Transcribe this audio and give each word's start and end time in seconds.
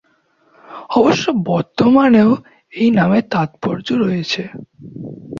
অবশ্য 0.97 1.25
বর্তমানেও 1.45 2.29
এই 2.73 2.89
নামের 2.91 3.23
তাৎপর্য 3.33 3.87
রয়েছে। 4.03 4.41